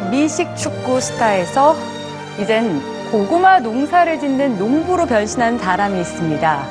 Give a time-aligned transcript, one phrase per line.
[0.00, 1.76] 한식 축구 스타에서
[2.40, 2.80] 이젠
[3.10, 6.66] 고구마 농사를 짓는 농부로 변신한 사람이 있습니다.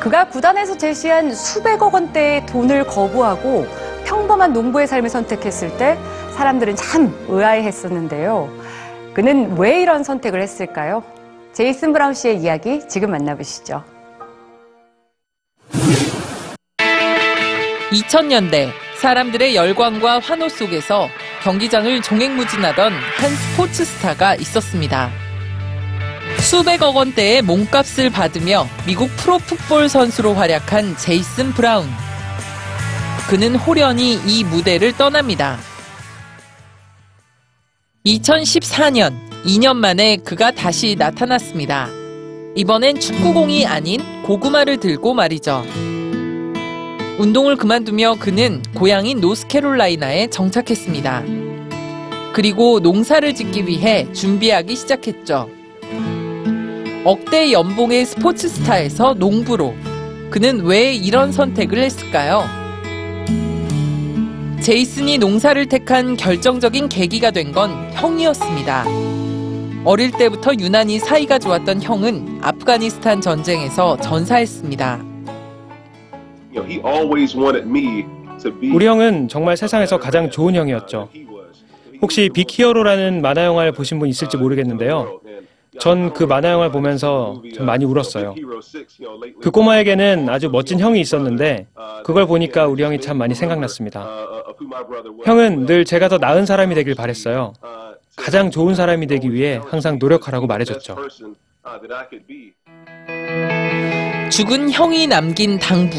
[0.00, 3.66] 그가 구단에서 제시한 수백억 원대의 돈을 거부하고
[4.04, 5.96] 평범한 농부의 삶을 선택했을 때
[6.32, 8.50] 사람들은 참 의아해했었는데요.
[9.14, 11.02] 그는 왜 이런 선택을 했을까요?
[11.52, 13.84] 제이슨 브라운 씨의 이야기 지금 만나보시죠.
[17.92, 21.08] 2000년대 사람들의 열광과 환호 속에서
[21.46, 25.12] 경기장을 종횡무진하던 한 스포츠 스타가 있었습니다.
[26.40, 31.86] 수백억 원대의 몸값을 받으며 미국 프로풋볼 선수로 활약한 제이슨 브라운.
[33.30, 35.56] 그는 호련히 이 무대를 떠납니다.
[38.04, 41.88] 2014년, 2년 만에 그가 다시 나타났습니다.
[42.56, 45.64] 이번엔 축구공이 아닌 고구마를 들고 말이죠.
[47.18, 51.22] 운동을 그만두며 그는 고향인 노스캐롤라이나에 정착했습니다.
[52.34, 55.48] 그리고 농사를 짓기 위해 준비하기 시작했죠.
[57.04, 59.74] 억대 연봉의 스포츠 스타에서 농부로
[60.30, 62.44] 그는 왜 이런 선택을 했을까요?
[64.60, 68.84] 제이슨이 농사를 택한 결정적인 계기가 된 건 형이었습니다.
[69.84, 75.15] 어릴 때부터 유난히 사이가 좋았던 형은 아프가니스탄 전쟁에서 전사했습니다.
[78.72, 81.08] 우리 형은 정말 세상에서 가장 좋은 형이었죠.
[82.02, 85.20] 혹시 빅히어로라는 만화 영화를 보신 분 있을지 모르겠는데요.
[85.78, 88.34] 전 그 만화 영화를 보면서 좀 많이 울었어요.
[89.42, 91.66] 그 꼬마에게는 아주 멋진 형이 있었는데
[92.04, 94.26] 그걸 보니까 우리 형이 참 많이 생각났습니다.
[95.24, 97.52] 형은 늘 제가 더 나은 사람이 되길 바랬어요.
[98.16, 100.96] 가장 좋은 사람이 되기 위해 항상 노력하라고 말해줬죠.
[104.30, 105.96] 죽은 형이 남긴 당부.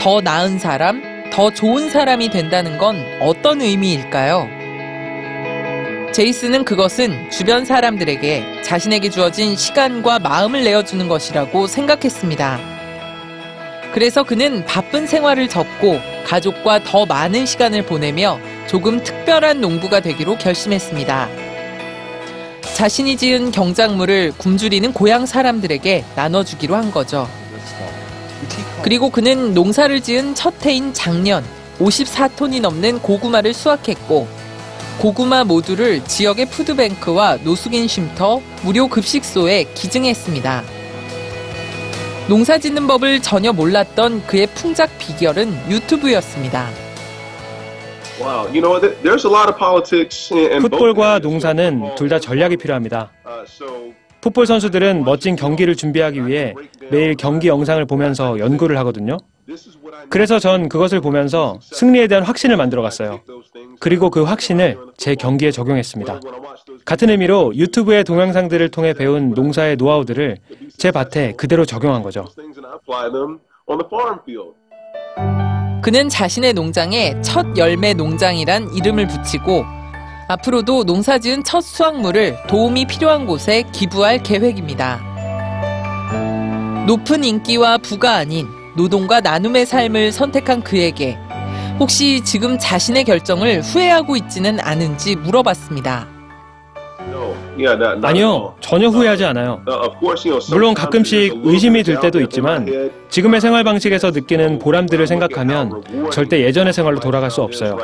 [0.00, 4.48] 더 나은 사람, 더 좋은 사람이 된다는 건 어떤 의미일까요?
[6.14, 12.58] 제이슨은 그것은 주변 사람들에게 자신에게 주어진 시간과 마음을 내어주는 것이라고 생각했습니다.
[13.92, 18.38] 그래서 그는 바쁜 생활을 접고 가족과 더 많은 시간을 보내며
[18.68, 21.28] 조금 특별한 농부가 되기로 결심했습니다.
[22.74, 27.28] 자신이 지은 경작물을 굶주리는 고향 사람들에게 나눠주기로 한 거죠.
[28.82, 31.44] 그리고 그는 농사를 지은 첫 해인 작년
[31.78, 34.26] 54톤이 넘는 고구마를 수확했고
[34.98, 40.62] 고구마 모두를 지역의 푸드뱅크와 노숙인 쉼터, 무료 급식소에 기증했습니다.
[42.28, 46.68] 농사 짓는 법을 전혀 몰랐던 그의 풍작 비결은 유튜브였습니다.
[48.20, 51.20] Wow, you know, there- there's a lot of politics in, in both 풋볼과.
[51.20, 53.10] 농사는 둘 다 전략이 필요합니다.
[54.20, 56.54] 풋볼 선수들은 멋진 경기를 준비하기 위해
[56.90, 59.16] 매일 경기 영상을 보면서 연구를 하거든요.
[60.08, 63.20] 그래서 전 그것을 보면서 승리에 대한 확신을 만들어 갔어요.
[63.80, 66.20] 그리고 그 확신을 제 경기에 적용했습니다.
[66.84, 70.36] 같은 의미로 유튜브의 동영상들을 통해 배운 농사의 노하우들을
[70.76, 72.26] 제 밭에 그대로 적용한 거죠.
[75.82, 79.64] 그는 자신의 농장에 첫 열매 농장이란 이름을 붙이고
[80.30, 85.00] 앞으로도 농사 지은 첫 수확물을 도움이 필요한 곳에 기부할 계획입니다.
[86.86, 88.46] 높은 인기와 부가 아닌
[88.76, 91.18] 노동과 나눔의 삶을 선택한 그에게
[91.80, 96.06] 혹시 지금 자신의 결정을 후회하고 있지는 않은지 물어봤습니다.
[98.02, 98.52] 아니요, all.
[98.60, 99.62] 전혀 후회하지 않아요.
[99.66, 102.90] Uh, 물론 가끔씩 의심이 들 때도 있지만.
[103.08, 105.82] 지금의 생활 방식에서 느끼는 보람들을 생각하면
[106.12, 107.76] 절대 예전의 생활로 돌아갈 수 없어요.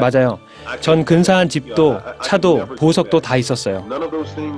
[0.00, 0.38] 맞아요.
[0.80, 3.84] 전 근사한 집도, 차도, 보석도 다 있었어요.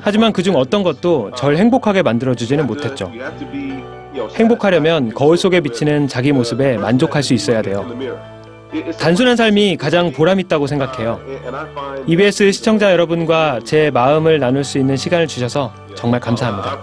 [0.00, 3.10] 하지만 그중 어떤 것도 절 행복하게 만들어주지는 못했죠.
[4.34, 7.86] 행복하려면 거울 속에 비치는 자기 모습에 만족할 수 있어야 돼요.
[8.98, 11.20] 단순한 삶이 가장 보람있다고 생각해요.
[12.06, 16.82] EBS 시청자 여러분과 제 마음을 나눌 수 있는 시간을 주셔서 정말 감사합니다.